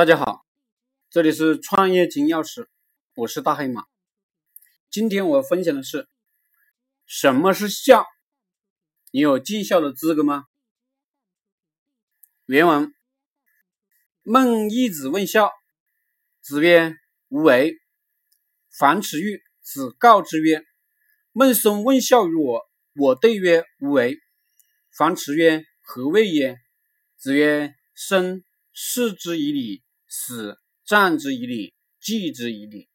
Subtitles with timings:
[0.00, 0.46] 大家好，
[1.10, 2.66] 这里是创业金钥匙，
[3.16, 3.84] 我是大黑马。
[4.88, 6.08] 今天我分享的是
[7.04, 8.06] 什么是孝？
[9.10, 10.46] 你有尽孝的资格吗？
[12.46, 12.94] 原文：
[14.22, 15.52] 孟义子问孝，
[16.40, 16.96] 子曰
[17.28, 17.76] ：“无为。”
[18.72, 20.64] 樊迟欲子告之曰
[21.32, 22.62] ：“孟孙问孝于我，
[22.94, 24.18] 我对曰：无为。”
[24.96, 26.56] 樊迟曰：“何谓也？”
[27.20, 32.88] 子曰：“生。”视之以礼，死战之以礼，祭之以礼。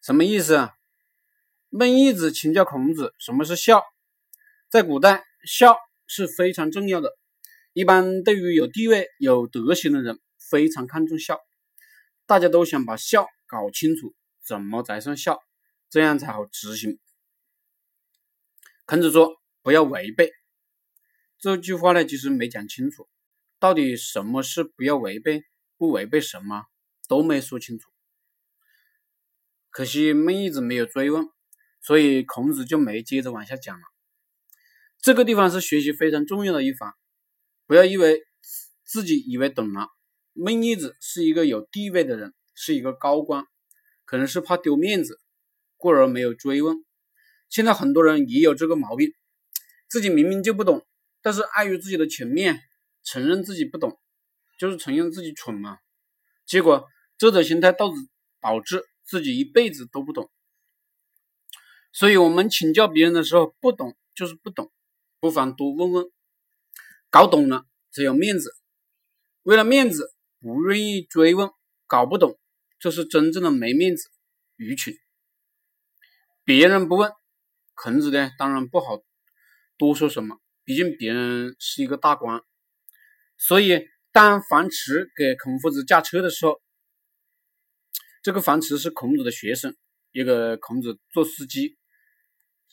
[0.00, 0.74] 什么意思啊？
[1.68, 3.82] 孟义子请教孔子，什么是孝？
[4.70, 7.12] 在古代，孝是非常重要的。
[7.74, 10.18] 一般对于有地位、有德行的人，
[10.50, 11.38] 非常看重孝。
[12.24, 15.42] 大家都想把孝搞清楚，怎么才算孝？
[15.90, 16.98] 这样才好执行。
[18.86, 20.32] 孔子说：“不要违背。”
[21.38, 23.06] 这句话呢，其实没讲清楚。
[23.58, 25.44] 到底什么是不要违背？
[25.76, 26.66] 不违背什么
[27.08, 27.88] 都没说清楚。
[29.70, 31.28] 可惜孟义子没有追问，
[31.80, 33.82] 所以孔子就没接着往下讲了。
[35.00, 36.92] 这个地方是学习非常重要的一环，
[37.66, 38.22] 不要以为
[38.84, 39.88] 自己以为懂了。
[40.32, 43.44] 孟义子是一个有地位的人，是一个高官，
[44.04, 45.20] 可能是怕丢面子，
[45.76, 46.84] 故而没有追问。
[47.48, 49.12] 现在很多人也有这个毛病，
[49.88, 50.86] 自己明明就不懂，
[51.20, 52.60] 但是碍于自己的情面。
[53.06, 54.00] 承认自己不懂，
[54.58, 55.78] 就是承认自己蠢嘛。
[56.46, 57.94] 结果这种心态导致
[58.40, 60.30] 导致自己一辈子都不懂。
[61.92, 64.72] 所以，我们请教别人的时候，不懂就是不懂，
[65.20, 66.10] 不妨多问问。
[67.08, 68.56] 搞懂了只有面子，
[69.44, 71.50] 为了面子不愿意追问；
[71.86, 72.38] 搞不懂，
[72.80, 74.10] 这是真正的没面子、
[74.56, 74.96] 愚蠢。
[76.42, 77.12] 别人不问，
[77.74, 79.00] 孔子呢，当然不好
[79.78, 82.42] 多说什么，毕竟别人是一个大官。
[83.38, 86.62] 所以，当樊迟给孔夫子驾车的时候，
[88.22, 89.76] 这个樊迟是孔子的学生，
[90.12, 91.76] 也给孔子做司机，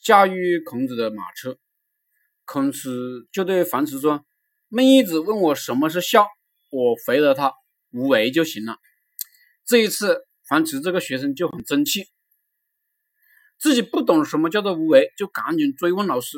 [0.04, 1.58] 驾驭孔子的马车。
[2.46, 4.24] 孔子就对樊迟说
[4.70, 6.28] ：“孟义子问我什么是孝，
[6.70, 7.52] 我回答他
[7.90, 8.78] 无为就行了。”
[9.66, 12.04] 这一次，樊迟这个学生就很争气，
[13.58, 16.38] 自己不懂什么叫做无为，就赶紧追问老师：“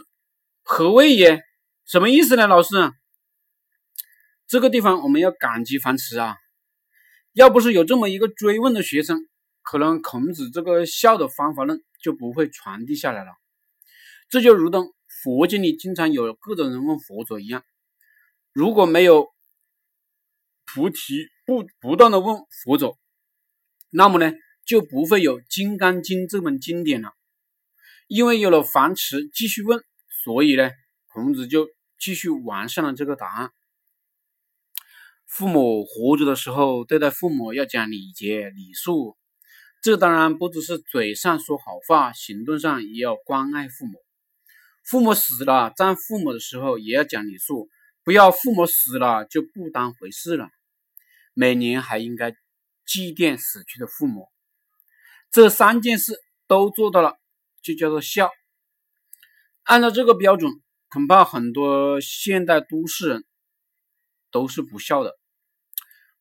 [0.63, 1.43] 何谓也？
[1.83, 2.69] 什么意思呢？”老师。
[4.53, 6.37] 这个地方我们要感激樊迟啊，
[7.31, 9.27] 要不是有这么一个追问的学生，
[9.63, 13.31] 可能孔子这个孝的方法论就不会传递下来了。
[14.29, 14.93] 这就如同
[15.23, 17.63] 佛经里经常有各种人问佛祖一样，
[18.51, 19.33] 如果没有
[20.67, 22.95] 菩提不不断的问佛祖，
[23.89, 24.31] 那么呢
[24.67, 27.09] 就不会有《金刚经》这本经典了。
[28.05, 29.83] 因为有了樊迟继续问，
[30.23, 30.69] 所以呢
[31.07, 33.51] 孔子就继续完善了这个答案。
[35.35, 39.17] 父母活着的时候，对待父母要讲礼节礼数。
[39.81, 43.93] 这当然不只是嘴上说好话，行动上也要关爱父母。
[44.83, 47.67] 父母死了，葬父母的时候也要讲礼数，
[48.03, 50.49] 不要父母死了就不当回事了。
[51.33, 52.35] 每年还应该
[52.85, 54.27] 祭奠死去的父母。
[55.31, 56.13] 这三件事
[56.45, 57.17] 都做到了，
[57.63, 58.29] 就叫做孝。
[59.63, 60.51] 按照这个标准，
[60.89, 63.25] 恐怕很多现代都市人
[64.29, 65.17] 都是不孝的。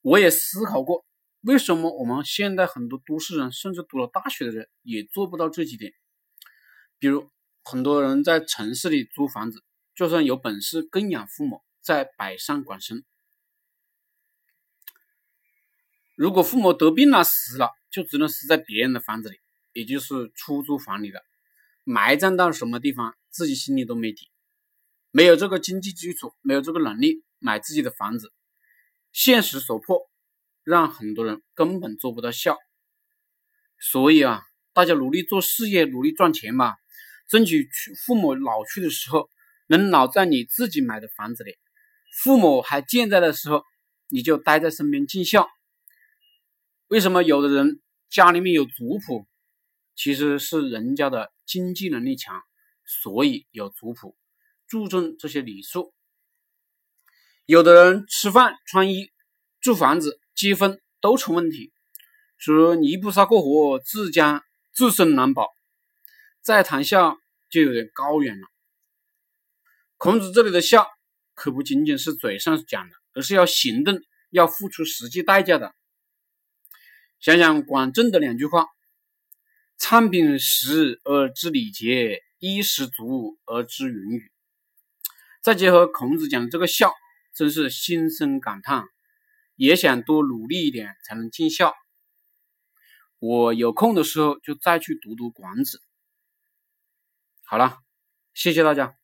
[0.03, 1.05] 我也思考过，
[1.41, 5.93] 为什么我们现在很多都市人，甚至读了大学的人，也做不到这几点？
[6.99, 7.31] 比如，
[7.63, 9.63] 很多人在城市里租房子，
[9.95, 13.05] 就算有本事供养父母，在北上广深，
[16.17, 19.39] 如果父母得病了、死了，就只能死在别人的房子里，
[19.73, 21.25] 也就是出租房里的，
[21.85, 24.31] 埋葬到什么地方，自己心里都没底，
[25.13, 28.33] 没有这个经济基础，没有这个能力买自己的房子。
[29.13, 30.11] 现实所迫，
[30.65, 32.57] 让很多人根本做不到孝。
[33.79, 34.43] 所以啊，
[34.73, 36.77] 大家努力做事业，努力赚钱吧，
[37.29, 37.69] 争取
[38.07, 39.29] 父母老去的时候
[39.67, 41.57] 能老在你自己买的房子里。
[42.23, 43.65] 父母还健在的时候，
[44.09, 45.49] 你就待在身边尽孝。
[46.89, 47.81] 为什么有的人
[48.11, 49.27] 家里面有族谱？
[49.95, 52.43] 其实是人家的经济能力强，
[52.85, 54.17] 所以有族谱，
[54.67, 55.93] 注重这些礼数。
[57.53, 59.11] 有的人吃饭、穿衣、
[59.61, 61.71] 住房子、结婚都成问题，
[62.39, 65.51] 说泥菩萨过河，自家自身难保。
[66.41, 67.19] 再谈孝
[67.51, 68.47] 就有点高远了。
[69.99, 70.87] 孔子这里的孝
[71.35, 74.01] 可不仅仅是嘴上讲的，而是要行动，
[74.31, 75.75] 要付出实际代价的。
[77.21, 78.65] 想想管仲的两句话
[79.77, 84.33] ：“餐饼食而知礼节，衣食足而知云雨。”
[85.45, 86.95] 再结合孔子讲的这个孝。
[87.35, 88.85] 真是心生感叹，
[89.57, 91.75] 也想多努力一点才能尽孝。
[93.19, 95.79] 我有空的时候就再去读读《广子》。
[97.45, 97.79] 好了，
[98.35, 99.02] 谢谢大家。